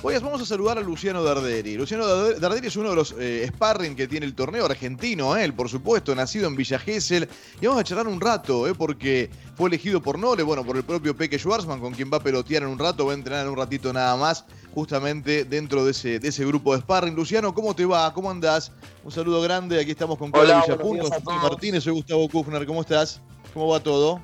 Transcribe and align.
Hoy 0.00 0.16
vamos 0.18 0.40
a 0.40 0.46
saludar 0.46 0.78
a 0.78 0.80
Luciano 0.80 1.24
Darderi. 1.24 1.76
Luciano 1.76 2.06
Darderi 2.06 2.68
es 2.68 2.76
uno 2.76 2.90
de 2.90 2.94
los 2.94 3.16
eh, 3.18 3.44
sparring 3.48 3.96
que 3.96 4.06
tiene 4.06 4.26
el 4.26 4.34
torneo 4.34 4.64
argentino, 4.66 5.36
él, 5.36 5.52
por 5.54 5.68
supuesto, 5.68 6.14
nacido 6.14 6.46
en 6.46 6.54
Villa 6.54 6.78
Gesell. 6.78 7.28
Y 7.60 7.66
vamos 7.66 7.80
a 7.80 7.84
charlar 7.84 8.06
un 8.06 8.20
rato, 8.20 8.68
eh, 8.68 8.74
porque 8.74 9.28
fue 9.56 9.68
elegido 9.68 10.00
por 10.00 10.16
Nole, 10.16 10.44
bueno, 10.44 10.64
por 10.64 10.76
el 10.76 10.84
propio 10.84 11.16
Peque 11.16 11.36
Schwarzman, 11.36 11.80
con 11.80 11.94
quien 11.94 12.08
va 12.12 12.18
a 12.18 12.20
pelotear 12.20 12.62
en 12.62 12.68
un 12.68 12.78
rato, 12.78 13.06
va 13.06 13.12
a 13.12 13.16
entrenar 13.16 13.44
en 13.44 13.50
un 13.50 13.58
ratito 13.58 13.92
nada 13.92 14.16
más, 14.16 14.44
justamente 14.72 15.44
dentro 15.44 15.84
de 15.84 15.90
ese, 15.90 16.20
de 16.20 16.28
ese 16.28 16.46
grupo 16.46 16.76
de 16.76 16.80
sparring. 16.80 17.16
Luciano, 17.16 17.52
¿cómo 17.52 17.74
te 17.74 17.84
va? 17.84 18.14
¿Cómo 18.14 18.30
andás? 18.30 18.70
Un 19.02 19.10
saludo 19.10 19.42
grande, 19.42 19.80
aquí 19.80 19.90
estamos 19.90 20.16
con 20.16 20.30
Carlos 20.30 20.62
Villapun, 20.64 20.98
con 21.00 21.42
Martínez, 21.42 21.82
soy 21.82 21.94
Gustavo 21.94 22.28
Kufner, 22.28 22.64
¿cómo 22.66 22.82
estás? 22.82 23.20
¿Cómo 23.52 23.66
va 23.66 23.80
todo? 23.80 24.22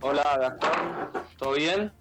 Hola, 0.00 0.38
Gastón, 0.40 1.24
¿todo 1.36 1.52
bien? 1.52 1.92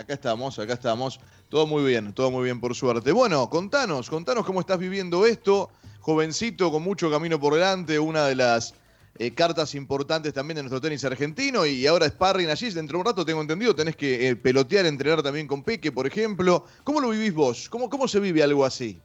Acá 0.00 0.14
estamos, 0.14 0.58
acá 0.58 0.72
estamos. 0.72 1.20
Todo 1.50 1.66
muy 1.66 1.84
bien, 1.84 2.14
todo 2.14 2.30
muy 2.30 2.44
bien 2.44 2.58
por 2.58 2.74
suerte. 2.74 3.12
Bueno, 3.12 3.50
contanos, 3.50 4.08
contanos 4.08 4.46
cómo 4.46 4.60
estás 4.60 4.78
viviendo 4.78 5.26
esto. 5.26 5.68
Jovencito, 6.00 6.70
con 6.70 6.82
mucho 6.82 7.10
camino 7.10 7.38
por 7.38 7.52
delante, 7.52 7.98
una 7.98 8.24
de 8.24 8.34
las 8.34 8.72
eh, 9.18 9.34
cartas 9.34 9.74
importantes 9.74 10.32
también 10.32 10.56
de 10.56 10.62
nuestro 10.62 10.80
tenis 10.80 11.04
argentino 11.04 11.66
y 11.66 11.86
ahora 11.86 12.08
sparring 12.08 12.48
allí. 12.48 12.70
Dentro 12.70 12.96
de 12.96 13.00
un 13.00 13.06
rato, 13.08 13.26
tengo 13.26 13.42
entendido, 13.42 13.74
tenés 13.74 13.94
que 13.94 14.26
eh, 14.26 14.36
pelotear, 14.36 14.86
entrenar 14.86 15.22
también 15.22 15.46
con 15.46 15.62
Peque, 15.62 15.92
por 15.92 16.06
ejemplo. 16.06 16.64
¿Cómo 16.82 17.02
lo 17.02 17.10
vivís 17.10 17.34
vos? 17.34 17.68
¿Cómo, 17.68 17.90
¿Cómo 17.90 18.08
se 18.08 18.20
vive 18.20 18.42
algo 18.42 18.64
así? 18.64 18.98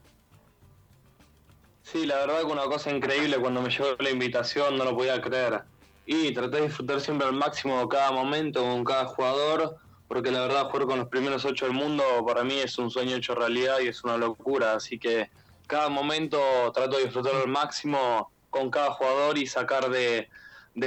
Sí, 1.84 2.05
la 2.05 2.20
verdad 2.20 2.39
que 2.39 2.45
una 2.45 2.64
cosa 2.67 2.89
increíble 2.89 3.36
cuando 3.38 3.62
me 3.62 3.70
llegó 3.70 3.98
la 4.00 4.12
invitación, 4.12 4.77
no 4.77 4.86
lo 4.86 4.95
podía 4.95 5.22
creer. 5.22 5.62
Y 6.05 6.34
traté 6.34 6.55
de 6.58 6.67
disfrutar 6.67 7.02
siempre 7.02 7.27
al 7.27 7.34
máximo 7.34 7.89
cada 7.89 8.14
momento 8.14 8.62
con 8.64 8.86
cada 8.86 9.08
jugador 9.08 9.77
porque 10.08 10.32
la 10.32 10.41
verdad 10.41 10.70
jugar 10.70 10.86
con 10.86 11.00
los 11.00 11.08
primeros 11.08 11.45
ocho 11.45 11.66
del 11.66 11.73
mundo 11.73 12.04
para 12.26 12.44
mí 12.44 12.59
es 12.59 12.77
un 12.77 12.91
sueño 12.91 13.16
hecho 13.16 13.36
realidad 13.36 13.80
y 13.84 13.88
es 13.88 14.04
una 14.04 14.18
locura, 14.18 14.73
así 14.73 15.00
que 15.00 15.30
cada 15.68 15.90
momento 15.90 16.39
trato 16.73 16.98
de 16.98 17.03
disfrutarlo 17.06 17.42
al 17.42 17.48
máximo 17.48 18.31
con 18.50 18.70
cada 18.70 18.92
jugador 18.92 19.38
y 19.38 19.48
sacar 19.48 19.89
de, 19.89 20.30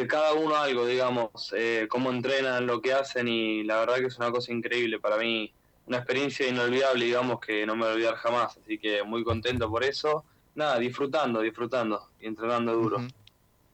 cada 0.08 0.34
uno 0.34 0.56
algo, 0.56 0.86
digamos, 0.86 1.52
eh, 1.56 1.86
cómo 1.90 2.10
entrenan, 2.10 2.66
lo 2.66 2.80
que 2.80 2.92
hacen 2.92 3.28
y 3.28 3.64
la 3.64 3.80
verdad 3.80 3.96
que 3.96 4.06
es 4.06 4.16
una 4.18 4.30
cosa 4.30 4.52
increíble 4.52 5.00
para 5.00 5.18
mí, 5.18 5.52
una 5.86 5.98
experiencia 5.98 6.48
inolvidable, 6.48 7.04
digamos, 7.04 7.40
que 7.40 7.66
no 7.66 7.74
me 7.74 7.82
voy 7.82 7.90
a 7.90 7.94
olvidar 7.94 8.14
jamás, 8.14 8.58
así 8.62 8.78
que 8.78 9.02
muy 9.02 9.24
contento 9.24 9.68
por 9.68 9.82
eso, 9.84 10.24
nada, 10.54 10.78
disfrutando, 10.78 11.40
disfrutando 11.40 12.08
y 12.20 12.26
entrenando 12.26 12.72
duro. 12.74 12.98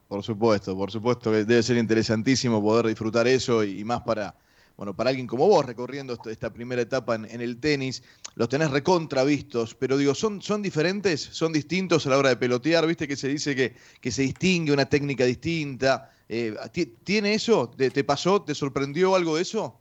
Por 0.08 0.22
supuesto, 0.22 0.76
por 0.76 0.90
supuesto 0.90 1.30
que 1.30 1.44
debe 1.44 1.62
ser 1.62 1.76
interesantísimo 1.76 2.62
poder 2.62 2.86
disfrutar 2.86 3.26
eso 3.26 3.64
y 3.64 3.84
más 3.84 4.02
para 4.02 4.34
bueno, 4.76 4.94
para 4.94 5.10
alguien 5.10 5.26
como 5.26 5.46
vos 5.46 5.64
recorriendo 5.64 6.18
esta 6.26 6.52
primera 6.52 6.82
etapa 6.82 7.14
en, 7.14 7.40
el 7.40 7.58
tenis, 7.60 8.02
los 8.34 8.48
tenés 8.48 8.70
recontravistos, 8.70 9.74
pero 9.74 9.96
digo, 9.96 10.14
¿son, 10.14 10.42
¿son 10.42 10.62
diferentes? 10.62 11.20
¿Son 11.20 11.52
distintos 11.52 12.06
a 12.06 12.10
la 12.10 12.18
hora 12.18 12.30
de 12.30 12.36
pelotear? 12.36 12.86
¿Viste 12.86 13.06
que 13.06 13.16
se 13.16 13.28
dice 13.28 13.54
que, 13.54 13.74
que 14.00 14.10
se 14.10 14.22
distingue 14.22 14.72
una 14.72 14.86
técnica 14.86 15.24
distinta? 15.24 16.10
Eh, 16.28 16.56
¿Tiene 17.04 17.34
eso? 17.34 17.70
¿Te, 17.70 18.04
pasó? 18.04 18.42
¿Te 18.42 18.54
sorprendió 18.54 19.14
algo 19.14 19.36
de 19.36 19.42
eso? 19.42 19.78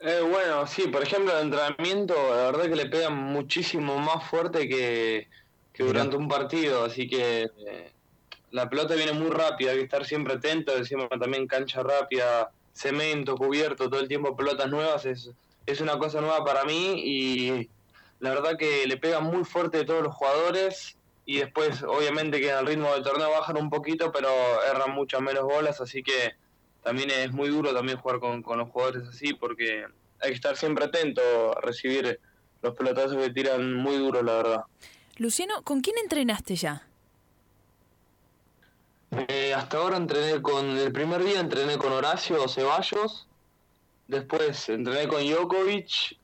Eh, 0.00 0.20
bueno, 0.20 0.66
sí, 0.66 0.82
por 0.88 1.02
ejemplo, 1.02 1.36
el 1.36 1.46
entrenamiento, 1.46 2.14
la 2.14 2.50
verdad 2.50 2.68
que 2.68 2.76
le 2.76 2.86
pegan 2.86 3.16
muchísimo 3.16 3.98
más 3.98 4.24
fuerte 4.28 4.68
que, 4.68 5.28
durante 5.76 6.16
un 6.16 6.28
partido, 6.28 6.84
así 6.84 7.08
que 7.08 7.50
eh, 7.66 7.92
la 8.50 8.68
pelota 8.68 8.94
viene 8.94 9.12
muy 9.12 9.30
rápida, 9.30 9.72
hay 9.72 9.78
que 9.78 9.84
estar 9.84 10.04
siempre 10.04 10.34
atento, 10.34 10.76
decimos 10.76 11.08
también 11.08 11.46
cancha 11.46 11.82
rápida, 11.82 12.50
cemento, 12.74 13.36
cubierto, 13.36 13.88
todo 13.88 14.00
el 14.00 14.08
tiempo 14.08 14.36
pelotas 14.36 14.70
nuevas, 14.70 15.06
es, 15.06 15.30
es 15.64 15.80
una 15.80 15.98
cosa 15.98 16.20
nueva 16.20 16.44
para 16.44 16.64
mí 16.64 17.00
y 17.04 17.70
la 18.20 18.30
verdad 18.30 18.58
que 18.58 18.86
le 18.86 18.96
pega 18.96 19.20
muy 19.20 19.44
fuerte 19.44 19.78
a 19.78 19.86
todos 19.86 20.02
los 20.02 20.14
jugadores 20.14 20.96
y 21.24 21.38
después 21.38 21.82
obviamente 21.82 22.40
que 22.40 22.50
en 22.50 22.58
el 22.58 22.66
ritmo 22.66 22.92
del 22.92 23.02
torneo 23.02 23.30
bajan 23.30 23.56
un 23.56 23.70
poquito, 23.70 24.12
pero 24.12 24.28
erran 24.70 24.90
muchas 24.90 25.22
menos 25.22 25.44
bolas, 25.44 25.80
así 25.80 26.02
que 26.02 26.34
también 26.82 27.10
es 27.10 27.32
muy 27.32 27.48
duro 27.48 27.72
también 27.72 27.96
jugar 27.96 28.18
con, 28.20 28.42
con 28.42 28.58
los 28.58 28.68
jugadores 28.68 29.08
así 29.08 29.32
porque 29.32 29.86
hay 30.20 30.30
que 30.30 30.34
estar 30.34 30.56
siempre 30.56 30.84
atento 30.84 31.22
a 31.56 31.60
recibir 31.60 32.20
los 32.62 32.74
pelotazos 32.74 33.16
que 33.16 33.30
tiran 33.30 33.74
muy 33.74 33.96
duro, 33.96 34.22
la 34.22 34.32
verdad. 34.34 34.64
Luciano, 35.16 35.62
¿con 35.62 35.80
quién 35.80 35.96
entrenaste 35.98 36.56
ya? 36.56 36.86
Eh, 39.28 39.54
hasta 39.54 39.78
ahora 39.78 39.96
entrené 39.96 40.42
con, 40.42 40.76
el 40.76 40.92
primer 40.92 41.22
día 41.24 41.40
entrené 41.40 41.78
con 41.78 41.92
Horacio 41.92 42.48
Ceballos, 42.48 43.26
después 44.08 44.68
entrené 44.68 45.08
con 45.08 45.22
Djokovic, 45.22 46.18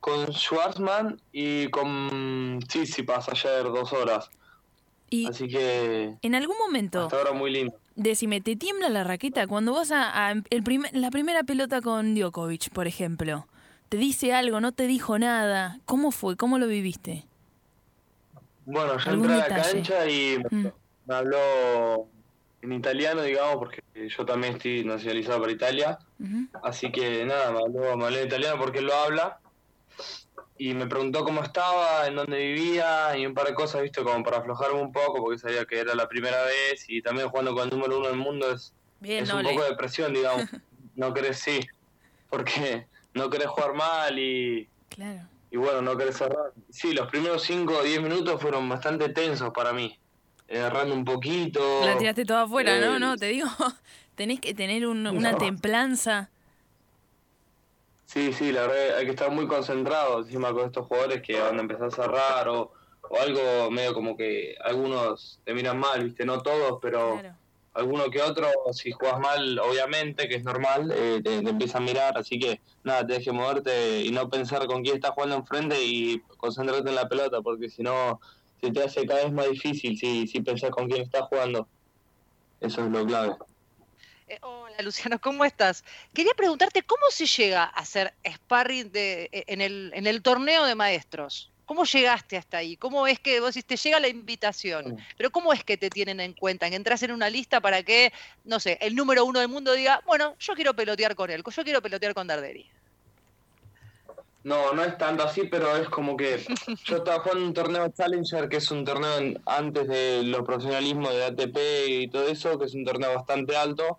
con 0.00 0.32
Schwarzman 0.32 1.20
y 1.32 1.68
con 1.68 2.60
Tsitsipas 2.66 3.28
ayer 3.28 3.64
dos 3.64 3.92
horas. 3.92 4.30
Y 5.10 5.26
Así 5.26 5.48
que... 5.48 6.14
En 6.22 6.34
algún 6.34 6.56
momento... 6.58 7.02
Hasta 7.02 7.16
ahora 7.16 7.32
muy 7.32 7.50
lindo. 7.50 7.74
Decime, 7.96 8.40
¿te 8.40 8.56
tiembla 8.56 8.88
la 8.88 9.04
raqueta 9.04 9.46
cuando 9.46 9.72
vas 9.72 9.90
a, 9.92 10.30
el 10.30 10.64
la 10.92 11.10
primera 11.10 11.42
pelota 11.42 11.82
con 11.82 12.14
Djokovic, 12.14 12.70
por 12.70 12.86
ejemplo? 12.86 13.46
¿Te 13.88 13.96
dice 13.96 14.32
algo? 14.32 14.60
¿No 14.60 14.72
te 14.72 14.86
dijo 14.86 15.18
nada? 15.18 15.80
¿Cómo 15.84 16.12
fue? 16.12 16.36
¿Cómo 16.36 16.58
lo 16.58 16.68
viviste? 16.68 17.26
Bueno, 18.64 18.96
yo 18.98 19.10
entré 19.10 19.34
a 19.34 19.36
la 19.36 19.48
cancha 19.48 20.08
y 20.08 20.38
mm. 20.48 20.66
me 21.06 21.14
habló 21.14 22.08
en 22.62 22.72
italiano, 22.72 23.22
digamos, 23.22 23.56
porque 23.56 23.82
yo 23.94 24.24
también 24.24 24.54
estoy 24.54 24.84
nacionalizado 24.84 25.40
para 25.40 25.52
Italia. 25.52 25.98
Así 26.62 26.92
que 26.92 27.24
nada, 27.24 27.52
me 27.52 27.60
habló, 27.60 28.08
en 28.08 28.26
italiano 28.26 28.58
porque 28.58 28.78
él 28.78 28.86
lo 28.86 28.94
habla. 28.94 29.38
Y 30.58 30.74
me 30.74 30.86
preguntó 30.86 31.24
cómo 31.24 31.42
estaba, 31.42 32.06
en 32.06 32.16
dónde 32.16 32.36
vivía 32.36 33.16
y 33.16 33.24
un 33.24 33.32
par 33.32 33.46
de 33.46 33.54
cosas, 33.54 33.80
viste, 33.80 34.02
como 34.02 34.22
para 34.22 34.38
aflojarme 34.38 34.80
un 34.80 34.92
poco, 34.92 35.22
porque 35.22 35.38
sabía 35.38 35.64
que 35.64 35.78
era 35.78 35.94
la 35.94 36.06
primera 36.06 36.42
vez 36.44 36.84
y 36.88 37.00
también 37.00 37.30
jugando 37.30 37.54
con 37.54 37.64
el 37.64 37.70
número 37.70 37.98
uno 37.98 38.08
del 38.08 38.18
mundo 38.18 38.52
es, 38.52 38.74
es 39.02 39.32
un 39.32 39.42
poco 39.42 39.64
de 39.64 39.74
presión, 39.74 40.12
digamos. 40.12 40.44
no 40.96 41.14
querés, 41.14 41.38
sí, 41.38 41.60
porque 42.28 42.86
no 43.14 43.30
querés 43.30 43.48
jugar 43.48 43.72
mal 43.72 44.18
y. 44.18 44.68
Claro. 44.90 45.26
Y 45.50 45.56
bueno, 45.56 45.80
no 45.80 45.96
querés 45.96 46.18
cerrar. 46.18 46.52
Sí, 46.68 46.92
los 46.92 47.08
primeros 47.08 47.42
5 47.42 47.78
o 47.78 47.82
10 47.82 48.02
minutos 48.02 48.40
fueron 48.40 48.68
bastante 48.68 49.08
tensos 49.08 49.50
para 49.52 49.72
mí 49.72 49.98
errando 50.50 50.94
un 50.94 51.04
poquito. 51.04 51.84
La 51.84 51.96
tiraste 51.96 52.24
toda 52.24 52.42
afuera, 52.42 52.78
¿no? 52.80 52.98
No, 52.98 53.16
te 53.16 53.26
digo, 53.26 53.48
tenés 54.16 54.40
que 54.40 54.52
tener 54.52 54.86
una 54.86 55.38
templanza. 55.38 56.28
Sí, 58.04 58.32
sí, 58.32 58.50
la 58.50 58.62
verdad 58.66 58.98
hay 58.98 59.04
que 59.04 59.12
estar 59.12 59.30
muy 59.30 59.46
concentrado 59.46 60.18
encima 60.18 60.52
con 60.52 60.66
estos 60.66 60.84
jugadores 60.86 61.22
que 61.22 61.38
van 61.38 61.58
a 61.58 61.60
empezar 61.60 61.86
a 61.86 61.90
cerrar 61.92 62.48
o, 62.48 62.72
o 63.08 63.20
algo 63.20 63.70
medio 63.70 63.94
como 63.94 64.16
que 64.16 64.56
algunos 64.64 65.38
te 65.44 65.54
miran 65.54 65.78
mal, 65.78 66.02
viste, 66.02 66.24
no 66.24 66.40
todos, 66.42 66.80
pero 66.82 67.20
alguno 67.72 68.10
que 68.10 68.20
otro, 68.20 68.48
si 68.72 68.90
juegas 68.90 69.20
mal, 69.20 69.60
obviamente, 69.60 70.28
que 70.28 70.34
es 70.34 70.42
normal, 70.42 70.92
eh, 70.92 71.20
te, 71.22 71.40
te 71.40 71.50
empieza 71.50 71.78
a 71.78 71.82
mirar, 71.82 72.18
así 72.18 72.36
que 72.36 72.60
nada, 72.82 73.06
te 73.06 73.12
dejes 73.12 73.32
moverte 73.32 74.00
y 74.00 74.10
no 74.10 74.28
pensar 74.28 74.66
con 74.66 74.82
quién 74.82 74.96
estás 74.96 75.12
jugando 75.12 75.36
enfrente 75.36 75.80
y 75.80 76.20
concentrarte 76.36 76.88
en 76.88 76.96
la 76.96 77.08
pelota, 77.08 77.40
porque 77.42 77.70
si 77.70 77.84
no 77.84 78.20
se 78.60 78.70
te 78.70 78.82
hace 78.82 79.06
cada 79.06 79.24
vez 79.24 79.32
más 79.32 79.48
difícil 79.50 79.98
si, 79.98 80.26
si 80.26 80.40
pensás 80.40 80.70
con 80.70 80.88
quién 80.88 81.02
estás 81.02 81.22
jugando. 81.22 81.68
Eso 82.60 82.84
es 82.84 82.90
lo 82.90 83.06
clave. 83.06 83.34
Eh, 84.28 84.38
hola 84.42 84.76
Luciano, 84.82 85.18
¿cómo 85.20 85.44
estás? 85.44 85.84
Quería 86.14 86.34
preguntarte 86.34 86.82
cómo 86.82 87.02
se 87.10 87.26
llega 87.26 87.64
a 87.64 87.68
hacer 87.68 88.14
sparring 88.24 88.92
de, 88.92 89.28
eh, 89.32 89.44
en, 89.48 89.60
el, 89.60 89.90
en 89.94 90.06
el 90.06 90.22
torneo 90.22 90.64
de 90.64 90.74
maestros. 90.74 91.50
¿Cómo 91.64 91.84
llegaste 91.84 92.36
hasta 92.36 92.58
ahí? 92.58 92.76
¿Cómo 92.76 93.06
es 93.06 93.20
que 93.20 93.38
vos 93.38 93.54
te 93.54 93.76
llega 93.76 94.00
la 94.00 94.08
invitación? 94.08 94.98
Pero 95.16 95.30
¿cómo 95.30 95.52
es 95.52 95.62
que 95.62 95.76
te 95.76 95.88
tienen 95.88 96.18
en 96.18 96.32
cuenta? 96.32 96.68
¿Que 96.68 96.74
entras 96.74 97.00
en 97.04 97.12
una 97.12 97.30
lista 97.30 97.60
para 97.60 97.84
que, 97.84 98.12
no 98.44 98.58
sé, 98.58 98.76
el 98.80 98.96
número 98.96 99.24
uno 99.24 99.38
del 99.38 99.48
mundo 99.48 99.72
diga, 99.72 100.02
bueno, 100.04 100.34
yo 100.40 100.54
quiero 100.54 100.74
pelotear 100.74 101.14
con 101.14 101.30
él, 101.30 101.44
yo 101.44 101.62
quiero 101.62 101.80
pelotear 101.80 102.12
con 102.12 102.26
Darderi? 102.26 102.68
No, 104.42 104.72
no 104.72 104.82
es 104.82 104.96
tanto 104.96 105.22
así, 105.22 105.42
pero 105.50 105.76
es 105.76 105.88
como 105.88 106.16
que 106.16 106.38
yo 106.84 106.96
estaba 106.96 107.20
jugando 107.20 107.44
un 107.44 107.54
torneo 107.54 107.88
Challenger, 107.90 108.48
que 108.48 108.56
es 108.56 108.70
un 108.70 108.84
torneo 108.84 109.34
antes 109.44 109.86
de 109.86 110.22
los 110.22 110.42
profesionalismos 110.42 111.10
de 111.10 111.24
ATP 111.24 111.58
y 111.88 112.08
todo 112.08 112.26
eso, 112.26 112.58
que 112.58 112.64
es 112.64 112.74
un 112.74 112.84
torneo 112.84 113.14
bastante 113.14 113.56
alto 113.56 113.98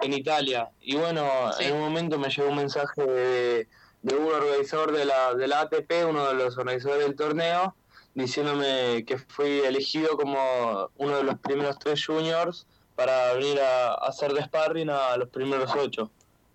en 0.00 0.14
Italia. 0.14 0.70
Y 0.80 0.96
bueno, 0.96 1.26
en 1.58 1.74
un 1.74 1.80
momento 1.80 2.18
me 2.18 2.30
llegó 2.30 2.48
un 2.48 2.56
mensaje 2.56 3.02
de, 3.02 3.68
un 4.16 4.32
organizador 4.32 4.92
de 4.92 5.04
la, 5.04 5.34
de 5.34 5.48
la 5.48 5.60
ATP, 5.62 6.06
uno 6.08 6.28
de 6.28 6.34
los 6.34 6.56
organizadores 6.56 7.04
del 7.04 7.16
torneo, 7.16 7.74
diciéndome 8.14 9.04
que 9.06 9.18
fui 9.18 9.60
elegido 9.60 10.16
como 10.16 10.88
uno 10.96 11.16
de 11.18 11.24
los 11.24 11.38
primeros 11.40 11.78
tres 11.78 12.04
juniors 12.06 12.66
para 12.94 13.34
venir 13.34 13.60
a, 13.60 13.88
a 13.88 14.08
hacer 14.08 14.32
de 14.32 14.42
sparring 14.44 14.88
a 14.88 15.16
los 15.16 15.28
primeros 15.28 15.70
ocho 15.74 16.10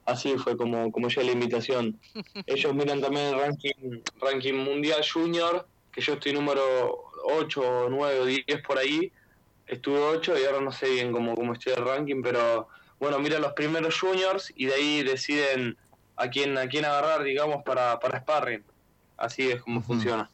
así 0.09 0.37
fue 0.37 0.57
como, 0.57 0.91
como 0.91 1.07
yo 1.09 1.21
la 1.21 1.31
invitación. 1.31 1.99
Ellos 2.45 2.73
miran 2.73 3.01
también 3.01 3.27
el 3.27 3.39
ranking, 3.39 4.01
ranking 4.21 4.53
mundial 4.53 5.01
junior, 5.11 5.67
que 5.91 6.01
yo 6.01 6.13
estoy 6.13 6.33
número 6.33 7.11
8, 7.23 7.87
9 7.89 8.19
o 8.19 8.25
10 8.25 8.45
por 8.65 8.77
ahí. 8.77 9.11
Estuve 9.67 9.99
8 9.99 10.39
y 10.39 10.45
ahora 10.45 10.61
no 10.61 10.71
sé 10.71 10.89
bien 10.89 11.11
cómo, 11.11 11.35
cómo 11.35 11.53
estoy 11.53 11.73
el 11.73 11.85
ranking, 11.85 12.21
pero 12.23 12.67
bueno, 12.99 13.19
miran 13.19 13.41
los 13.41 13.53
primeros 13.53 13.99
juniors 13.99 14.51
y 14.55 14.65
de 14.65 14.73
ahí 14.73 15.03
deciden 15.03 15.77
a 16.15 16.29
quién, 16.29 16.57
a 16.57 16.67
quién 16.67 16.85
agarrar, 16.85 17.23
digamos, 17.23 17.63
para, 17.63 17.99
para 17.99 18.19
sparring. 18.19 18.63
Así 19.15 19.49
es 19.51 19.61
como 19.61 19.81
funciona. 19.81 20.29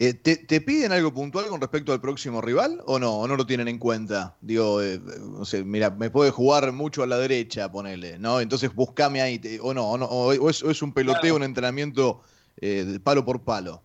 Eh, 0.00 0.14
¿te, 0.14 0.60
piden 0.60 0.92
algo 0.92 1.12
puntual 1.12 1.48
con 1.48 1.60
respecto 1.60 1.92
al 1.92 2.00
próximo 2.00 2.40
rival 2.40 2.80
o 2.86 3.00
no? 3.00 3.18
¿O 3.18 3.26
no 3.26 3.34
lo 3.34 3.44
tienen 3.46 3.66
en 3.66 3.78
cuenta? 3.78 4.36
Digo, 4.40 4.80
eh, 4.80 5.00
no 5.00 5.44
sé, 5.44 5.64
mira, 5.64 5.90
me 5.90 6.08
puede 6.08 6.30
jugar 6.30 6.70
mucho 6.70 7.02
a 7.02 7.06
la 7.08 7.18
derecha, 7.18 7.72
ponele, 7.72 8.16
¿no? 8.16 8.40
Entonces 8.40 8.72
buscame 8.72 9.20
ahí, 9.20 9.40
o 9.60 9.74
no, 9.74 9.90
o, 9.90 9.98
no, 9.98 10.06
o 10.06 10.50
es, 10.50 10.82
un 10.82 10.92
peloteo, 10.92 11.34
un 11.34 11.42
entrenamiento 11.42 12.22
eh, 12.60 13.00
palo 13.02 13.24
por 13.24 13.42
palo. 13.42 13.82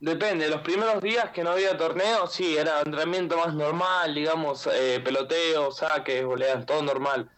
Depende, 0.00 0.48
los 0.48 0.62
primeros 0.62 1.02
días 1.02 1.28
que 1.32 1.44
no 1.44 1.50
había 1.50 1.76
torneo, 1.76 2.26
sí, 2.26 2.56
era 2.56 2.80
entrenamiento 2.80 3.36
más 3.36 3.52
normal, 3.52 4.14
digamos, 4.14 4.66
peloteo, 5.04 5.70
saques, 5.70 6.24
voleas, 6.24 6.64
todo 6.64 6.82
normal. 6.82 7.30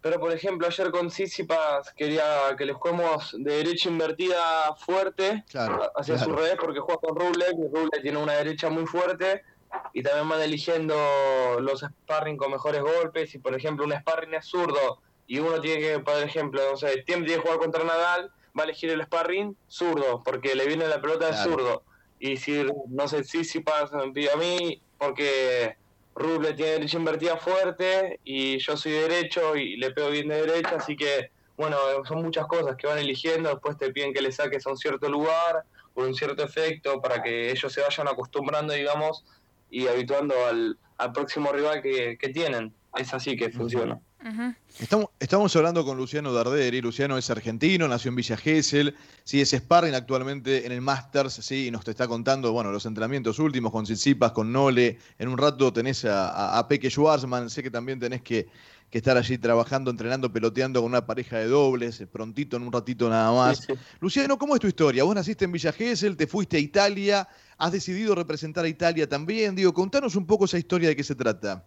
Pero 0.00 0.18
por 0.18 0.32
ejemplo, 0.32 0.66
ayer 0.66 0.90
con 0.90 1.10
Sissipas 1.10 1.92
quería 1.94 2.24
que 2.56 2.66
le 2.66 2.72
juguemos 2.72 3.34
de 3.38 3.56
derecha 3.56 3.88
invertida 3.88 4.74
fuerte 4.76 5.44
hacia 5.94 6.18
su 6.18 6.32
revés 6.32 6.56
porque 6.60 6.80
juega 6.80 7.00
con 7.00 7.16
Ruble, 7.16 7.46
y 7.52 7.68
Ruble 7.68 8.00
tiene 8.02 8.18
una 8.18 8.34
derecha 8.34 8.70
muy 8.70 8.86
fuerte 8.86 9.42
y 9.92 10.02
también 10.02 10.28
van 10.28 10.40
eligiendo 10.40 10.96
los 11.60 11.80
sparring 11.80 12.36
con 12.36 12.52
mejores 12.52 12.82
golpes. 12.82 13.34
Y 13.34 13.38
por 13.38 13.54
ejemplo, 13.54 13.84
un 13.84 13.92
sparring 13.92 14.34
es 14.34 14.46
zurdo 14.46 15.00
y 15.26 15.38
uno 15.38 15.60
tiene 15.60 15.80
que, 15.80 15.98
por 16.00 16.18
ejemplo, 16.18 16.60
no 16.70 16.76
sé, 16.76 17.02
tiene 17.06 17.26
que 17.26 17.38
jugar 17.38 17.58
contra 17.58 17.84
Nadal, 17.84 18.30
va 18.58 18.62
a 18.62 18.64
elegir 18.64 18.90
el 18.90 19.02
sparring 19.04 19.56
zurdo 19.68 20.22
porque 20.24 20.54
le 20.54 20.66
viene 20.66 20.86
la 20.86 21.00
pelota 21.00 21.28
de 21.28 21.36
zurdo. 21.36 21.82
Y 22.18 22.36
si, 22.36 22.66
no 22.88 23.08
sé, 23.08 23.24
Sissipas 23.24 23.92
me 23.92 24.12
pide 24.12 24.30
a 24.30 24.36
mí 24.36 24.80
porque 24.98 25.76
Ruble 26.14 26.54
tiene 26.54 26.72
derecha 26.72 26.96
invertida 26.96 27.36
fuerte 27.36 28.20
y 28.24 28.58
yo 28.58 28.76
soy 28.76 28.92
derecho 28.92 29.56
y 29.56 29.76
le 29.76 29.90
pego 29.90 30.10
bien 30.10 30.28
de 30.28 30.46
derecha, 30.46 30.76
así 30.76 30.96
que 30.96 31.30
bueno, 31.56 31.76
son 32.06 32.22
muchas 32.22 32.46
cosas 32.46 32.76
que 32.76 32.86
van 32.86 32.98
eligiendo, 32.98 33.48
después 33.48 33.76
te 33.78 33.92
piden 33.92 34.12
que 34.12 34.22
le 34.22 34.32
saques 34.32 34.66
a 34.66 34.70
un 34.70 34.76
cierto 34.76 35.08
lugar, 35.08 35.64
por 35.92 36.04
un 36.04 36.14
cierto 36.14 36.42
efecto, 36.42 37.00
para 37.00 37.22
que 37.22 37.50
ellos 37.50 37.72
se 37.72 37.80
vayan 37.80 38.08
acostumbrando, 38.08 38.74
digamos, 38.74 39.24
y 39.70 39.86
habituando 39.86 40.34
al, 40.46 40.78
próximo 41.12 41.52
rival 41.52 41.82
que, 41.82 42.16
que 42.18 42.28
tienen. 42.30 42.74
Es 42.96 43.12
así 43.12 43.36
que 43.36 43.50
funciona 43.50 44.00
estamos, 44.78 45.10
estamos, 45.20 45.54
hablando 45.56 45.84
con 45.84 45.96
Luciano 45.96 46.32
Darderi. 46.32 46.80
Luciano 46.80 47.18
es 47.18 47.28
argentino, 47.28 47.86
nació 47.86 48.08
en 48.08 48.16
Villa 48.16 48.36
Gesell, 48.36 48.94
sí, 49.22 49.40
es 49.40 49.50
sparring 49.50 49.94
actualmente 49.94 50.64
en 50.64 50.72
el 50.72 50.80
Masters, 50.80 51.34
sí, 51.34 51.66
y 51.66 51.70
nos 51.70 51.84
te 51.84 51.90
está 51.90 52.08
contando, 52.08 52.50
bueno, 52.52 52.72
los 52.72 52.86
entrenamientos 52.86 53.38
últimos 53.38 53.70
con 53.70 53.84
Tsitsipas, 53.84 54.32
con 54.32 54.50
Nole. 54.50 54.98
En 55.18 55.28
un 55.28 55.36
rato 55.36 55.72
tenés 55.72 56.04
a, 56.06 56.58
a, 56.58 56.68
Peque 56.68 56.90
Schwarzman, 56.90 57.50
sé 57.50 57.62
que 57.62 57.70
también 57.70 58.00
tenés 58.00 58.22
que, 58.22 58.48
estar 58.90 59.16
allí 59.16 59.38
trabajando, 59.38 59.90
entrenando, 59.90 60.32
peloteando 60.32 60.80
con 60.80 60.88
una 60.88 61.04
pareja 61.04 61.38
de 61.38 61.48
dobles, 61.48 62.04
prontito, 62.12 62.56
en 62.56 62.62
un 62.62 62.72
ratito 62.72 63.10
nada 63.10 63.32
más. 63.32 63.66
Luciano, 63.98 64.38
¿cómo 64.38 64.54
es 64.54 64.60
tu 64.60 64.68
historia? 64.68 65.02
Vos 65.02 65.16
naciste 65.16 65.46
en 65.46 65.50
Villa 65.50 65.72
Gesell, 65.72 66.16
te 66.16 66.28
fuiste 66.28 66.58
a 66.58 66.60
Italia, 66.60 67.28
has 67.58 67.72
decidido 67.72 68.14
representar 68.14 68.64
a 68.64 68.68
Italia 68.68 69.08
también. 69.08 69.56
Digo, 69.56 69.74
contanos 69.74 70.14
un 70.14 70.24
poco 70.26 70.44
esa 70.44 70.58
historia 70.58 70.90
de 70.90 70.94
qué 70.94 71.02
se 71.02 71.16
trata. 71.16 71.64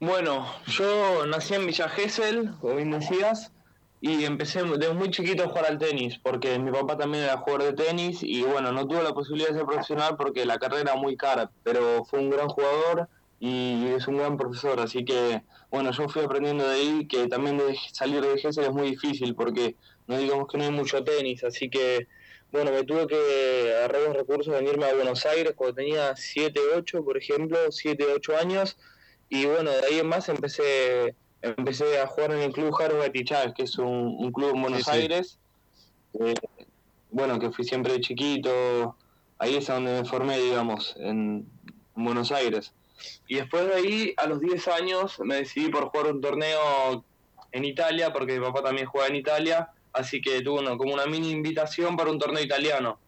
Bueno, 0.00 0.44
yo 0.66 1.24
nací 1.26 1.54
en 1.54 1.66
Villa 1.66 1.88
Gesell, 1.88 2.50
como 2.60 2.74
bien 2.74 2.90
decías, 2.90 3.52
y 4.00 4.24
empecé 4.24 4.62
desde 4.64 4.92
muy 4.92 5.10
chiquito 5.10 5.44
a 5.44 5.48
jugar 5.48 5.66
al 5.66 5.78
tenis, 5.78 6.18
porque 6.18 6.58
mi 6.58 6.72
papá 6.72 6.98
también 6.98 7.24
era 7.24 7.38
jugador 7.38 7.62
de 7.62 7.84
tenis 7.84 8.18
y 8.22 8.42
bueno, 8.42 8.72
no 8.72 8.86
tuve 8.86 9.02
la 9.02 9.14
posibilidad 9.14 9.50
de 9.50 9.54
ser 9.54 9.64
profesional 9.64 10.16
porque 10.16 10.44
la 10.44 10.58
carrera 10.58 10.90
era 10.90 10.94
muy 10.96 11.16
cara, 11.16 11.50
pero 11.62 12.04
fue 12.04 12.18
un 12.18 12.28
gran 12.28 12.48
jugador 12.48 13.08
y 13.38 13.86
es 13.96 14.06
un 14.08 14.18
gran 14.18 14.36
profesor, 14.36 14.80
así 14.80 15.04
que 15.04 15.42
bueno, 15.70 15.92
yo 15.92 16.08
fui 16.08 16.22
aprendiendo 16.22 16.68
de 16.68 16.74
ahí 16.74 17.06
que 17.06 17.28
también 17.28 17.56
de 17.56 17.76
salir 17.92 18.20
de 18.20 18.38
Gesell 18.38 18.64
es 18.64 18.72
muy 18.72 18.90
difícil 18.90 19.34
porque 19.34 19.76
no 20.08 20.18
digamos 20.18 20.48
que 20.48 20.58
no 20.58 20.64
hay 20.64 20.70
mucho 20.70 21.02
tenis, 21.04 21.44
así 21.44 21.70
que 21.70 22.08
bueno, 22.52 22.72
me 22.72 22.84
tuve 22.84 23.06
que 23.06 23.72
agarrar 23.76 24.02
los 24.02 24.16
recursos, 24.16 24.52
venirme 24.52 24.86
a 24.86 24.94
Buenos 24.94 25.24
Aires 25.24 25.54
cuando 25.56 25.76
tenía 25.76 26.14
7, 26.14 26.60
8, 26.76 27.04
por 27.04 27.16
ejemplo, 27.16 27.58
7, 27.70 28.06
8 28.12 28.36
años 28.36 28.76
y 29.34 29.46
bueno, 29.46 29.70
de 29.72 29.86
ahí 29.86 29.98
en 29.98 30.06
más 30.06 30.28
empecé 30.28 31.14
empecé 31.42 32.00
a 32.00 32.06
jugar 32.06 32.32
en 32.32 32.40
el 32.40 32.52
club 32.52 32.72
Jaro 32.72 33.00
Chávez, 33.24 33.52
que 33.54 33.64
es 33.64 33.76
un, 33.78 34.32
club 34.32 34.54
en 34.54 34.62
Buenos 34.62 34.88
Aires. 34.88 35.38
Eh, 36.20 36.34
bueno, 37.10 37.38
que 37.38 37.50
fui 37.50 37.64
siempre 37.64 37.94
de 37.94 38.00
chiquito. 38.00 38.96
Ahí 39.38 39.56
es 39.56 39.66
donde 39.66 40.02
me 40.02 40.04
formé, 40.08 40.38
digamos, 40.38 40.94
en, 40.98 41.46
Buenos 41.96 42.32
Aires. 42.32 42.72
Y 43.28 43.36
después 43.36 43.66
de 43.66 43.74
ahí, 43.74 44.14
a 44.16 44.26
los 44.26 44.40
10 44.40 44.68
años, 44.68 45.20
me 45.20 45.36
decidí 45.36 45.68
por 45.68 45.88
jugar 45.88 46.12
un 46.12 46.20
torneo 46.20 47.04
en 47.52 47.64
Italia, 47.64 48.12
porque 48.12 48.38
mi 48.38 48.44
papá 48.44 48.62
también 48.62 48.86
juega 48.86 49.08
en 49.08 49.16
Italia. 49.16 49.70
Así 49.92 50.20
que 50.20 50.40
tuve 50.42 50.64
como 50.76 50.94
una 50.94 51.06
mini 51.06 51.30
invitación 51.30 51.96
para 51.96 52.10
un 52.10 52.18
torneo 52.18 52.42
italiano. 52.42 52.98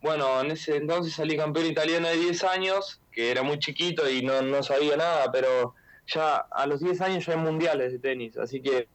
Bueno, 0.00 0.40
en 0.40 0.50
ese 0.50 0.76
entonces 0.76 1.14
salí 1.14 1.36
campeón 1.36 1.66
italiano 1.66 2.08
de 2.08 2.16
10 2.16 2.44
años 2.44 3.00
que 3.18 3.32
era 3.32 3.42
muy 3.42 3.58
chiquito 3.58 4.08
y 4.08 4.22
no, 4.22 4.42
no 4.42 4.62
sabía 4.62 4.96
nada, 4.96 5.32
pero 5.32 5.74
ya 6.06 6.36
a 6.36 6.66
los 6.68 6.78
10 6.78 7.00
años 7.00 7.26
ya 7.26 7.32
hay 7.32 7.40
mundiales 7.40 7.90
de 7.90 7.98
tenis, 7.98 8.36
así 8.36 8.60
que 8.60 8.86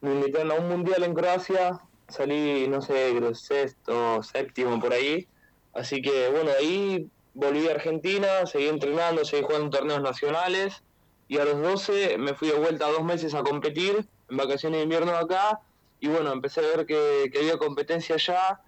me 0.00 0.14
invitaron 0.14 0.50
a 0.50 0.54
un 0.54 0.68
mundial 0.68 1.04
en 1.04 1.14
Croacia, 1.14 1.80
salí, 2.08 2.66
no 2.66 2.82
sé, 2.82 3.14
sexto, 3.36 4.20
séptimo 4.24 4.80
por 4.80 4.92
ahí, 4.92 5.28
así 5.74 6.02
que 6.02 6.28
bueno, 6.28 6.50
ahí 6.58 7.08
volví 7.34 7.68
a 7.68 7.74
Argentina, 7.74 8.46
seguí 8.46 8.66
entrenando, 8.66 9.24
seguí 9.24 9.44
jugando 9.44 9.70
torneos 9.70 10.02
nacionales 10.02 10.82
y 11.28 11.38
a 11.38 11.44
los 11.44 11.62
12 11.62 12.18
me 12.18 12.34
fui 12.34 12.48
de 12.48 12.58
vuelta 12.58 12.90
dos 12.90 13.04
meses 13.04 13.32
a 13.34 13.44
competir 13.44 14.08
en 14.28 14.36
vacaciones 14.36 14.78
de 14.78 14.82
invierno 14.82 15.14
acá 15.16 15.60
y 16.00 16.08
bueno, 16.08 16.32
empecé 16.32 16.62
a 16.62 16.76
ver 16.76 16.84
que, 16.84 17.30
que 17.32 17.38
había 17.38 17.58
competencia 17.58 18.16
allá 18.16 18.60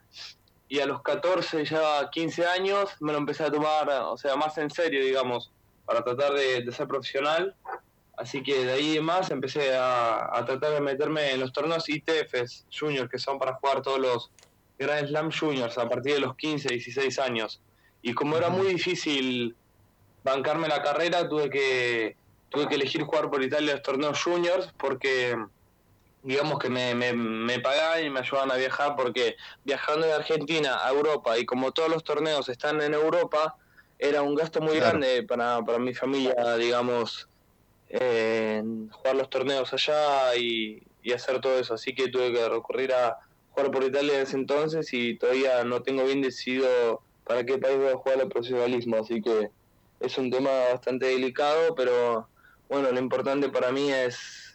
y 0.69 0.81
a 0.81 0.87
los 0.87 1.03
14, 1.03 1.65
ya 1.65 2.09
15 2.11 2.47
años, 2.47 2.91
me 3.01 3.13
lo 3.13 3.19
empecé 3.19 3.45
a 3.45 3.51
tomar, 3.51 3.89
o 3.89 4.17
sea, 4.19 4.37
más 4.37 4.59
en 4.59 4.71
serio, 4.71 5.03
digamos, 5.03 5.51
para 5.87 6.05
tratar 6.05 6.35
de, 6.35 6.71
ser 6.71 6.87
profesional. 6.87 7.55
Así 8.19 8.43
que 8.43 8.65
de 8.65 8.73
ahí 8.73 8.97
en 8.97 9.05
más 9.05 9.31
empecé 9.31 9.75
a, 9.75 10.45
tratar 10.47 10.73
de 10.73 10.81
meterme 10.81 11.33
en 11.33 11.41
los 11.41 11.53
torneos 11.53 11.89
ITFs 11.89 12.67
Juniors, 12.77 13.09
que 13.09 13.19
son 13.19 13.39
para 13.39 13.55
jugar 13.55 13.81
todos 13.81 13.99
los 13.99 14.31
Grand 14.79 15.09
Slam 15.09 15.31
Juniors 15.33 15.79
a 15.79 15.89
partir 15.89 16.15
de 16.15 16.21
los 16.21 16.37
15, 16.37 16.69
16 16.69 17.19
años. 17.21 17.61
Y 18.03 18.13
como 18.13 18.37
era 18.37 18.51
muy 18.51 18.67
difícil 18.67 19.57
bancarme 20.23 20.69
la 20.69 20.83
carrera, 20.83 21.29
tuve 21.29 21.49
que, 21.49 22.17
tuve 22.51 22.69
que 22.69 22.75
elegir 22.75 23.05
jugar 23.05 23.31
por 23.31 23.43
Italia 23.43 23.73
los 23.73 23.83
torneos 23.83 24.23
Juniors, 24.23 24.75
porque 24.77 25.37
digamos 26.29 26.59
que 26.59 26.69
me, 26.69 26.95
me, 26.95 27.15
me 27.15 27.59
pagaban 27.59 28.05
y 28.05 28.11
me 28.11 28.21
ayudaban 28.21 28.51
a 28.51 28.57
viajar 28.57 28.95
porque 28.97 29.37
viajando 29.65 30.07
de 30.07 30.13
Argentina 30.13 30.77
a 30.87 30.91
Europa 30.91 31.39
y 31.39 31.47
como 31.47 31.73
todos 31.73 31.89
los 31.89 32.05
torneos 32.05 32.51
están 32.51 32.83
en 32.83 32.93
Europa, 32.93 33.57
era 33.99 34.21
un 34.21 34.35
gasto 34.35 34.61
muy 34.61 34.77
grande 34.77 35.23
para, 35.23 35.63
para 35.65 35.79
mi 35.79 35.95
familia, 35.95 36.55
digamos, 36.57 37.31
jugar 37.91 39.17
los 39.17 39.31
torneos 39.31 39.73
allá 39.73 40.37
y, 40.37 40.83
y, 41.03 41.13
hacer 41.13 41.41
todo 41.41 41.59
eso. 41.59 41.73
Así 41.73 41.95
que 41.95 42.09
tuve 42.09 42.31
que 42.31 42.47
recurrir 42.47 42.93
a 42.93 43.17
jugar 43.53 43.71
por 43.71 43.83
Italia 43.85 44.17
en 44.17 44.21
ese 44.21 44.37
entonces 44.37 44.93
y 44.93 45.17
todavía 45.17 45.65
no 45.65 45.83
tengo 45.83 46.05
bien 46.05 46.21
decidido 46.21 47.01
para 47.25 47.43
qué 47.47 47.57
país 47.57 47.79
voy 47.79 47.89
a 47.89 47.97
jugar 47.97 48.21
el 48.21 48.29
profesionalismo. 48.29 48.99
Así 48.99 49.23
que 49.23 49.49
es 50.01 50.19
un 50.19 50.31
tema 50.31 50.51
bastante 50.75 51.07
delicado, 51.07 51.75
pero 51.75 52.29
bueno, 52.69 52.93
lo 52.93 53.01
importante 53.01 53.49
para 53.49 53.73
mí 53.73 53.91
es 53.91 54.48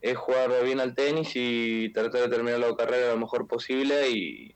es 0.00 0.16
jugar 0.16 0.64
bien 0.64 0.80
al 0.80 0.94
tenis 0.94 1.32
y 1.34 1.92
tratar 1.92 2.22
de 2.22 2.28
terminar 2.28 2.60
la 2.60 2.74
carrera 2.74 3.12
lo 3.12 3.18
mejor 3.18 3.46
posible 3.46 4.10
y, 4.10 4.54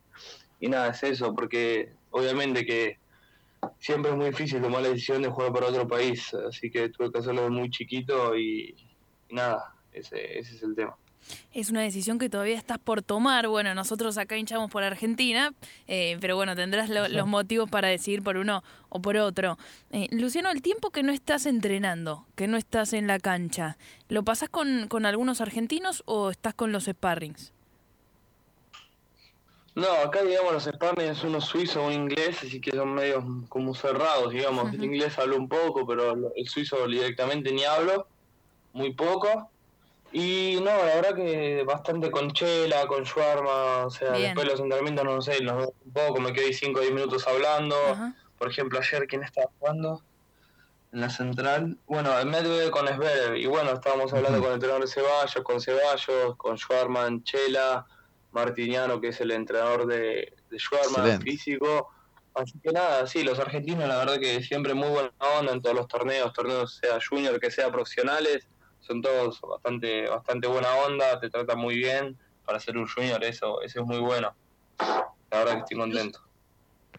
nada, 0.60 0.88
es 0.88 1.02
eso, 1.02 1.34
porque 1.34 1.92
obviamente 2.10 2.64
que 2.64 2.98
siempre 3.78 4.10
es 4.10 4.16
muy 4.16 4.26
difícil 4.26 4.62
tomar 4.62 4.82
la 4.82 4.88
decisión 4.88 5.22
de 5.22 5.28
jugar 5.28 5.52
para 5.52 5.66
otro 5.66 5.86
país, 5.86 6.32
así 6.34 6.70
que 6.70 6.88
tuve 6.88 7.12
que 7.12 7.18
hacerlo 7.18 7.50
muy 7.50 7.70
chiquito 7.70 8.36
y, 8.36 8.74
nada, 9.30 9.74
ese, 9.92 10.38
ese 10.38 10.56
es 10.56 10.62
el 10.62 10.74
tema. 10.74 10.96
Es 11.52 11.71
una 11.71 11.83
decisión 11.83 12.19
que 12.19 12.28
todavía 12.28 12.57
estás 12.57 12.78
por 12.78 13.02
tomar. 13.02 13.49
Bueno, 13.49 13.75
nosotros 13.75 14.19
acá 14.19 14.37
hinchamos 14.37 14.71
por 14.71 14.83
Argentina, 14.83 15.52
eh, 15.87 16.19
pero 16.21 16.37
bueno, 16.37 16.57
tendrás 16.57 16.88
los 16.88 17.26
motivos 17.26 17.71
para 17.71 17.88
decidir 17.88 18.23
por 18.23 18.37
uno 18.37 18.62
o 18.88 19.00
por 19.00 19.16
otro. 19.16 19.59
Eh, 19.90 20.09
Luciano, 20.11 20.50
el 20.50 20.62
tiempo 20.62 20.90
que 20.90 21.02
no 21.02 21.12
estás 21.12 21.47
entrenando, 21.47 22.26
que 22.35 22.49
no 22.49 22.57
estás 22.57 22.93
en 22.93 23.07
la 23.07 23.19
cancha, 23.19 23.76
¿lo 24.09 24.23
pasás 24.23 24.49
con, 24.49 24.88
con 24.88 25.07
algunos 25.07 25.40
argentinos 25.40 26.02
o 26.07 26.31
estás 26.31 26.54
con 26.54 26.73
los 26.73 26.85
sparrings? 26.85 27.52
No, 29.75 29.90
acá 29.90 30.23
digamos 30.23 30.52
los 30.52 30.64
sparrings 30.64 31.25
uno 31.25 31.40
suizo 31.40 31.83
o 31.83 31.88
un 31.88 31.93
inglés, 31.93 32.38
así 32.38 32.61
que 32.61 32.71
son 32.71 32.95
medios 32.95 33.25
como 33.49 33.75
cerrados, 33.75 34.33
digamos. 34.33 34.73
El 34.73 34.85
inglés 34.85 35.19
hablo 35.19 35.37
un 35.37 35.49
poco, 35.49 35.85
pero 35.85 36.33
el 36.37 36.49
suizo 36.49 36.87
directamente 36.87 37.52
ni 37.52 37.64
hablo, 37.64 38.07
muy 38.73 38.93
poco. 38.93 39.50
Y 40.14 40.61
no, 40.61 40.71
la 40.71 40.94
verdad 40.94 41.14
que 41.16 41.64
bastante 41.66 42.11
con 42.11 42.30
Chela, 42.30 42.87
con 42.87 43.04
Schwarma, 43.04 43.87
o 43.87 43.90
sea, 43.90 44.12
después 44.12 44.47
de 44.47 44.52
los 44.52 44.61
entrenamientos, 44.61 45.04
no 45.04 45.21
sé, 45.21 45.38
un 45.40 45.92
poco, 45.92 46.21
me 46.21 46.33
quedé 46.33 46.52
5 46.52 46.78
o 46.78 46.83
10 46.83 46.94
minutos 46.94 47.26
hablando. 47.26 47.76
Por 48.38 48.49
ejemplo, 48.49 48.78
ayer, 48.78 49.06
¿quién 49.09 49.25
estaba 49.25 49.49
jugando? 49.59 50.02
en 50.94 51.00
la 51.00 51.11
central. 51.11 51.76
Bueno, 51.87 52.18
en 52.18 52.30
Medvedev 52.30 52.71
con 52.71 52.87
Esberev. 52.87 53.37
Y 53.37 53.47
bueno, 53.47 53.73
estábamos 53.73 54.12
hablando 54.12 54.38
con 54.38 54.49
el 54.49 54.54
entrenador 54.54 54.83
de 54.83 54.88
Ceballos, 54.88 55.42
con 55.42 55.61
Ceballos, 55.61 56.37
con 56.37 56.56
Schwarman, 56.56 57.25
Chela, 57.25 57.85
Martiniano, 58.30 59.00
que 59.00 59.09
es 59.09 59.21
el 59.21 59.33
entrenador 59.33 59.87
de, 59.87 60.33
de 60.49 60.59
Schwarman, 60.59 61.21
físico. 61.21 61.90
Así 62.35 62.59
que 62.61 62.73
nada, 62.73 63.06
sí, 63.06 63.23
los 63.23 63.38
argentinos 63.38 63.88
la 63.88 63.99
verdad 63.99 64.18
que 64.18 64.42
siempre 64.42 64.75
muy 64.75 64.88
buena 64.88 65.11
onda 65.38 65.52
en 65.52 65.62
todos 65.62 65.76
los 65.76 65.88
torneos, 65.88 66.33
torneos 66.33 66.76
sea 66.76 66.99
junior, 67.06 67.38
que 67.38 67.50
sea 67.50 67.71
profesionales, 67.71 68.49
son 68.87 69.03
todos 69.03 69.41
bastante 69.41 70.09
bastante 70.09 70.47
buena 70.47 70.75
onda, 70.87 71.19
te 71.21 71.31
tratan 71.31 71.59
muy 71.59 71.76
bien 71.76 72.19
para 72.45 72.61
ser 72.61 72.76
un 72.76 72.87
junior, 72.87 73.23
eso, 73.25 73.62
eso 73.62 73.81
es 73.81 73.87
muy 73.87 73.99
bueno. 73.99 74.35
La 74.79 75.38
verdad 75.38 75.55
que 75.55 75.61
estoy 75.61 75.79
contento. 75.79 76.21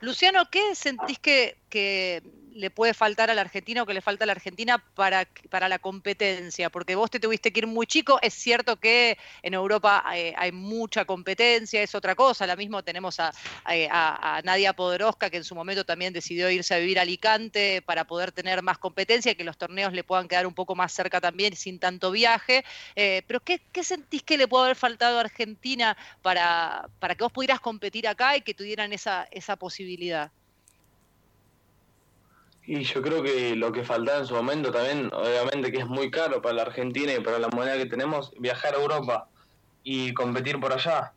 Luciano, 0.02 0.44
¿qué 0.52 0.76
sentís 0.76 1.20
que, 1.20 1.58
que 1.70 2.24
le 2.56 2.72
puede 2.72 2.94
faltar 2.94 3.30
al 3.30 3.38
argentino 3.38 3.84
o 3.84 3.86
que 3.86 3.94
le 3.94 4.02
falta 4.02 4.24
a 4.24 4.28
la 4.28 4.32
Argentina 4.32 4.84
para, 4.96 5.28
para 5.50 5.68
la 5.68 5.78
competencia? 5.78 6.70
Porque 6.70 6.96
vos 6.96 7.12
te 7.12 7.20
tuviste 7.20 7.52
que 7.52 7.60
ir 7.60 7.68
muy 7.68 7.86
chico, 7.86 8.18
es 8.22 8.34
cierto 8.34 8.78
que 8.78 9.18
en 9.44 9.54
Europa 9.54 10.04
hay, 10.06 10.52
mucha 10.52 11.06
competencia, 11.06 11.84
es 11.84 11.94
otra 11.96 12.16
cosa, 12.16 12.48
la 12.48 12.56
mismo 12.56 12.82
tenemos 12.84 13.20
a, 13.20 13.32
Nadia 14.44 14.74
Podoroska 14.74 15.30
que 15.30 15.38
en 15.38 15.44
su 15.44 15.54
momento 15.54 15.86
también 15.86 16.14
decidió 16.14 16.50
irse 16.50 16.74
a 16.74 16.80
vivir 16.80 16.98
a 16.98 17.02
Alicante 17.02 17.82
para 17.82 18.06
poder 18.06 18.32
tener 18.32 18.62
más 18.64 18.78
competencia 18.78 19.36
que 19.36 19.44
los 19.44 19.58
torneos 19.58 19.92
le 19.94 20.04
puedan 20.04 20.28
quedar 20.28 20.48
un 20.48 20.54
poco 20.54 20.76
más 20.76 20.94
cerca 20.94 21.20
también 21.20 21.56
sin 21.56 21.78
tanto 21.80 22.12
viaje. 22.12 22.64
Eh, 22.96 23.24
pero 23.28 23.42
¿qué, 23.42 23.60
sentís 23.84 24.24
que 24.24 24.38
le 24.38 24.48
puede 24.48 24.66
haber 24.66 24.78
faltado 24.78 25.18
a 25.18 25.22
Argentina 25.22 25.98
para, 26.22 26.88
para 27.00 27.16
que 27.16 27.24
vos 27.24 27.34
pudieras 27.34 27.60
competir 27.60 28.08
acá 28.08 28.38
y 28.38 28.42
que 28.42 28.54
tuvieran 28.54 28.94
esa, 28.94 29.28
esa 29.32 29.58
posibilidad? 29.58 30.32
Y 32.68 32.84
yo 32.84 33.02
creo 33.02 33.22
que 33.22 33.56
lo 33.56 33.72
que 33.72 33.84
faltaba 33.84 34.20
en 34.20 34.26
su 34.26 34.34
momento 34.34 34.72
también, 34.72 35.12
obviamente 35.14 35.72
que 35.72 35.80
es 35.80 35.88
muy 35.88 36.10
caro 36.10 36.42
para 36.42 36.56
la 36.56 36.62
Argentina 36.64 37.14
y 37.14 37.20
para 37.20 37.38
la 37.38 37.48
moneda 37.50 37.78
que 37.78 37.86
tenemos, 37.86 38.32
viajar 38.40 38.74
a 38.74 38.80
Europa 38.80 39.30
y 39.84 40.14
competir 40.14 40.60
por 40.60 40.74
allá. 40.74 41.14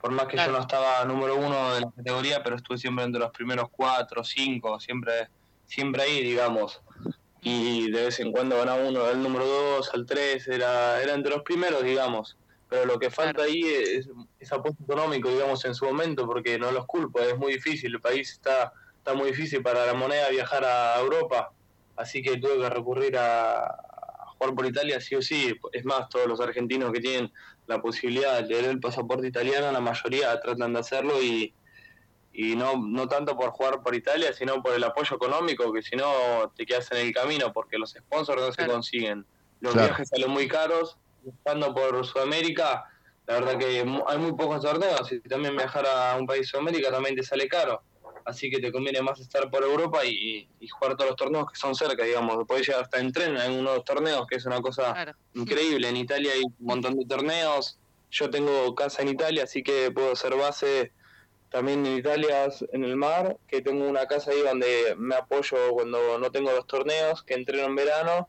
Por 0.00 0.10
más 0.10 0.26
que 0.26 0.36
yo 0.36 0.50
no 0.50 0.58
estaba 0.58 1.04
número 1.04 1.36
uno 1.36 1.74
de 1.74 1.80
la 1.82 1.90
categoría, 1.90 2.42
pero 2.42 2.56
estuve 2.56 2.78
siempre 2.78 3.04
entre 3.04 3.20
los 3.20 3.30
primeros 3.30 3.68
cuatro, 3.70 4.24
cinco, 4.24 4.78
siempre, 4.80 5.28
siempre 5.66 6.02
ahí, 6.02 6.22
digamos. 6.22 6.80
Y 7.42 7.90
de 7.90 8.06
vez 8.06 8.18
en 8.20 8.32
cuando 8.32 8.56
ganaba 8.58 8.82
uno, 8.82 9.08
el 9.08 9.22
número 9.22 9.46
dos, 9.46 9.90
al 9.94 10.04
tres, 10.04 10.48
era, 10.48 11.00
era 11.00 11.14
entre 11.14 11.32
los 11.32 11.42
primeros, 11.42 11.82
digamos. 11.84 12.36
Pero 12.68 12.84
lo 12.86 12.98
que 12.98 13.10
falta 13.10 13.44
ahí 13.44 13.62
es, 13.64 14.08
es 14.38 14.52
apoyo 14.52 14.76
económico, 14.82 15.30
digamos, 15.30 15.64
en 15.64 15.74
su 15.74 15.84
momento, 15.84 16.26
porque 16.26 16.58
no 16.58 16.70
los 16.72 16.86
culpo, 16.86 17.20
es 17.20 17.36
muy 17.38 17.54
difícil, 17.54 17.94
el 17.94 18.00
país 18.00 18.32
está 18.32 18.72
está 19.08 19.18
muy 19.18 19.30
difícil 19.30 19.62
para 19.62 19.86
la 19.86 19.94
moneda 19.94 20.28
viajar 20.28 20.66
a 20.66 21.00
Europa, 21.00 21.50
así 21.96 22.20
que 22.20 22.36
tuve 22.36 22.58
que 22.58 22.68
recurrir 22.68 23.16
a, 23.16 23.74
jugar 24.36 24.54
por 24.54 24.66
Italia 24.66 25.00
sí 25.00 25.14
o 25.14 25.22
sí. 25.22 25.58
Es 25.72 25.84
más, 25.86 26.10
todos 26.10 26.26
los 26.26 26.38
argentinos 26.42 26.92
que 26.92 27.00
tienen 27.00 27.32
la 27.66 27.80
posibilidad 27.80 28.42
de 28.42 28.48
tener 28.48 28.70
el 28.70 28.80
pasaporte 28.80 29.26
italiano, 29.26 29.72
la 29.72 29.80
mayoría 29.80 30.38
tratan 30.40 30.74
de 30.74 30.80
hacerlo 30.80 31.22
y, 31.22 31.54
y 32.34 32.54
no, 32.54 32.76
no 32.76 33.08
tanto 33.08 33.34
por 33.34 33.48
jugar 33.50 33.82
por 33.82 33.94
Italia, 33.94 34.34
sino 34.34 34.62
por 34.62 34.74
el 34.74 34.84
apoyo 34.84 35.16
económico, 35.16 35.72
que 35.72 35.80
si 35.80 35.96
no 35.96 36.52
te 36.54 36.66
quedas 36.66 36.92
en 36.92 36.98
el 36.98 37.14
camino, 37.14 37.50
porque 37.50 37.78
los 37.78 37.92
sponsors 37.92 38.42
no 38.42 38.52
se 38.52 38.66
consiguen. 38.66 39.24
Los 39.60 39.74
viajes 39.74 40.10
salen 40.10 40.30
muy 40.30 40.46
caros, 40.46 40.98
estando 41.26 41.74
por 41.74 42.04
Sudamérica, 42.04 42.84
la 43.26 43.40
verdad 43.40 43.58
que 43.58 43.84
hay 44.06 44.18
muy 44.18 44.32
pocos 44.32 44.60
torneos, 44.60 45.10
y 45.10 45.20
también 45.20 45.56
viajar 45.56 45.86
a 45.86 46.14
un 46.16 46.26
país 46.26 46.42
de 46.42 46.46
Sudamérica 46.48 46.90
también 46.90 47.16
te 47.16 47.22
sale 47.22 47.48
caro 47.48 47.82
así 48.24 48.50
que 48.50 48.58
te 48.58 48.72
conviene 48.72 49.02
más 49.02 49.20
estar 49.20 49.50
por 49.50 49.62
Europa 49.62 50.04
y, 50.04 50.48
jugar 50.70 50.96
todos 50.96 51.10
los 51.10 51.16
torneos 51.16 51.50
que 51.50 51.58
son 51.58 51.74
cerca, 51.74 52.04
digamos. 52.04 52.46
Podés 52.46 52.66
llegar 52.66 52.82
hasta 52.82 53.00
en 53.00 53.12
tren 53.12 53.36
en 53.36 53.52
unos 53.52 53.84
torneos, 53.84 54.26
que 54.26 54.36
es 54.36 54.46
una 54.46 54.60
cosa 54.60 55.14
increíble. 55.34 55.88
En 55.88 55.96
Italia 55.96 56.32
hay 56.32 56.42
un 56.42 56.54
montón 56.58 56.96
de 56.96 57.04
torneos. 57.06 57.78
Yo 58.10 58.30
tengo 58.30 58.74
casa 58.74 59.02
en 59.02 59.08
Italia, 59.08 59.44
así 59.44 59.62
que 59.62 59.90
puedo 59.90 60.12
hacer 60.12 60.34
base 60.34 60.92
también 61.50 61.84
en 61.86 61.98
Italia, 61.98 62.48
en 62.72 62.84
el 62.84 62.96
mar, 62.96 63.36
que 63.46 63.62
tengo 63.62 63.88
una 63.88 64.06
casa 64.06 64.30
ahí 64.30 64.42
donde 64.42 64.94
me 64.98 65.14
apoyo 65.14 65.56
cuando 65.72 66.18
no 66.18 66.30
tengo 66.30 66.52
los 66.52 66.66
torneos, 66.66 67.22
que 67.22 67.34
entreno 67.34 67.64
en 67.64 67.76
verano, 67.76 68.28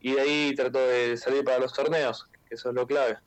y 0.00 0.12
de 0.12 0.20
ahí 0.20 0.54
trato 0.54 0.78
de 0.78 1.16
salir 1.16 1.44
para 1.44 1.58
los 1.58 1.72
torneos, 1.72 2.28
que 2.48 2.54
eso 2.54 2.68
es 2.68 2.74
lo 2.74 2.86
clave. 2.86 3.18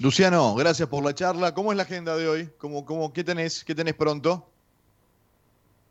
Luciano, 0.00 0.54
gracias 0.54 0.88
por 0.88 1.04
la 1.04 1.14
charla. 1.14 1.52
¿Cómo 1.52 1.72
es 1.72 1.76
la 1.76 1.82
agenda 1.82 2.16
de 2.16 2.26
hoy? 2.26 2.48
¿Cómo, 2.56 2.86
cómo, 2.86 3.12
¿Qué 3.12 3.22
tenés? 3.22 3.62
¿Qué 3.62 3.74
tenés 3.74 3.92
pronto? 3.92 4.48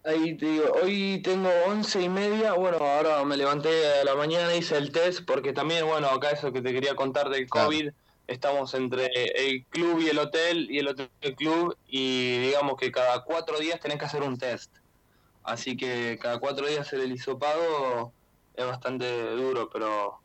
Ahí 0.04 0.36
te 0.36 0.48
digo, 0.48 0.66
hoy 0.82 1.22
tengo 1.24 1.48
once 1.68 2.02
y 2.02 2.10
media, 2.10 2.54
bueno, 2.54 2.78
ahora 2.78 3.24
me 3.24 3.38
levanté 3.38 3.70
a 4.00 4.04
la 4.04 4.16
mañana, 4.16 4.56
hice 4.56 4.78
el 4.78 4.92
test, 4.92 5.26
porque 5.28 5.54
también, 5.54 5.86
bueno, 5.86 6.08
acá 6.08 6.32
eso 6.32 6.52
que 6.52 6.64
te 6.64 6.74
quería 6.74 6.96
contar 6.96 7.30
del 7.30 7.48
COVID, 7.48 7.92
estamos 8.26 8.74
entre 8.74 9.12
el 9.14 9.64
club 9.66 10.00
y 10.00 10.08
el 10.08 10.18
hotel, 10.18 10.72
y 10.72 10.80
el 10.80 10.88
hotel 10.88 11.12
y 11.22 11.28
el 11.28 11.36
club, 11.36 11.78
y 11.88 12.40
digamos 12.48 12.78
que 12.78 12.92
cada 12.92 13.24
cuatro 13.24 13.60
días 13.60 13.80
tenés 13.80 14.00
que 14.00 14.06
hacer 14.06 14.24
un 14.24 14.40
test. 14.40 14.72
Así 15.44 15.78
que 15.78 16.18
cada 16.20 16.40
cuatro 16.40 16.66
días 16.66 16.92
el 16.94 17.12
hisopado 17.12 18.12
es 18.56 18.66
bastante 18.66 19.36
duro, 19.36 19.70
pero 19.72 20.20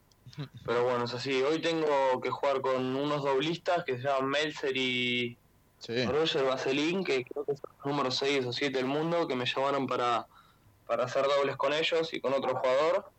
pero 0.64 0.84
bueno, 0.84 1.04
es 1.04 1.14
así. 1.14 1.42
Hoy 1.42 1.60
tengo 1.60 2.20
que 2.22 2.30
jugar 2.30 2.60
con 2.60 2.96
unos 2.96 3.22
doblistas 3.22 3.84
que 3.84 3.96
se 3.96 4.04
llaman 4.04 4.30
Melzer 4.30 4.76
y, 4.76 5.36
Roger 6.06 6.44
Vaseline, 6.44 7.04
que 7.04 7.24
creo 7.24 7.44
que 7.44 7.56
son 7.56 7.70
los 7.76 7.86
números 7.86 8.16
6 8.16 8.46
o 8.46 8.52
7 8.52 8.76
del 8.76 8.86
mundo, 8.86 9.28
que 9.28 9.36
me 9.36 9.46
llamaron 9.46 9.86
para, 9.86 10.26
para 10.86 11.04
hacer 11.04 11.24
dobles 11.26 11.56
con 11.56 11.72
ellos 11.72 12.12
y 12.14 12.20
con 12.20 12.32
otro 12.32 12.56
jugador, 12.56 13.10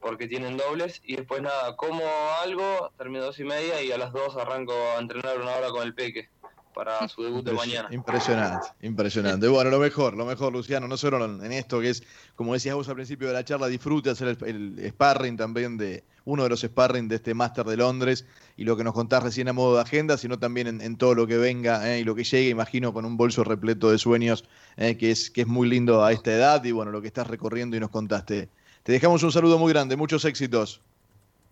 porque 0.00 0.26
tienen 0.26 0.56
dobles. 0.56 1.02
Y 1.04 1.16
después 1.16 1.42
nada, 1.42 1.76
como 1.76 2.04
algo, 2.42 2.90
termino 2.96 3.24
dos 3.24 3.38
y 3.40 3.44
media 3.44 3.82
y 3.82 3.92
a 3.92 3.98
las 3.98 4.12
dos 4.12 4.36
arranco 4.36 4.72
a 4.72 4.98
entrenar 4.98 5.40
una 5.40 5.54
hora 5.54 5.68
con 5.68 5.82
el 5.82 5.94
Peque 5.94 6.28
para 6.78 7.08
su 7.08 7.24
debut 7.24 7.44
de 7.44 7.52
mañana. 7.52 7.88
Impresionante, 7.90 8.68
impresionante. 8.82 9.48
Bueno, 9.48 9.68
lo 9.68 9.80
mejor, 9.80 10.14
lo 10.16 10.24
mejor, 10.24 10.52
Luciano, 10.52 10.86
no 10.86 10.96
solo 10.96 11.24
en 11.24 11.52
esto 11.52 11.80
que 11.80 11.90
es, 11.90 12.04
como 12.36 12.52
decías 12.52 12.76
vos 12.76 12.88
al 12.88 12.94
principio 12.94 13.26
de 13.26 13.34
la 13.34 13.44
charla, 13.44 13.66
disfruta 13.66 14.12
hacer 14.12 14.38
el, 14.46 14.80
sparring 14.90 15.36
también 15.36 15.76
de 15.76 16.04
uno 16.24 16.44
de 16.44 16.50
los 16.50 16.60
sparring 16.60 17.08
de 17.08 17.16
este 17.16 17.34
Máster 17.34 17.66
de 17.66 17.76
Londres 17.76 18.26
y 18.56 18.62
lo 18.62 18.76
que 18.76 18.84
nos 18.84 18.94
contás 18.94 19.24
recién 19.24 19.48
a 19.48 19.52
modo 19.52 19.74
de 19.74 19.82
agenda, 19.82 20.16
sino 20.18 20.38
también 20.38 20.80
en, 20.80 20.96
todo 20.96 21.16
lo 21.16 21.26
que 21.26 21.36
venga 21.36 21.92
eh, 21.92 21.98
y 21.98 22.04
lo 22.04 22.14
que 22.14 22.22
llegue, 22.22 22.48
imagino, 22.48 22.92
con 22.92 23.04
un 23.04 23.16
bolso 23.16 23.42
repleto 23.42 23.90
de 23.90 23.98
sueños, 23.98 24.44
eh, 24.76 24.96
que, 24.96 25.10
es, 25.10 25.32
que 25.32 25.40
es 25.40 25.46
muy 25.48 25.68
lindo 25.68 26.04
a 26.04 26.12
esta 26.12 26.32
edad 26.32 26.62
y 26.62 26.70
bueno, 26.70 26.92
lo 26.92 27.02
que 27.02 27.08
estás 27.08 27.26
recorriendo 27.26 27.76
y 27.76 27.80
nos 27.80 27.90
contaste. 27.90 28.50
Te 28.84 28.92
dejamos 28.92 29.24
un 29.24 29.32
saludo 29.32 29.58
muy 29.58 29.72
grande, 29.72 29.96
muchos 29.96 30.24
éxitos. 30.24 30.80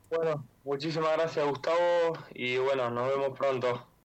Bueno, 0.08 0.44
muchísimas 0.62 1.16
gracias 1.16 1.44
Gustavo 1.44 2.16
y 2.32 2.58
bueno, 2.58 2.90
nos 2.90 3.08
vemos 3.08 3.36
pronto. 3.36 3.88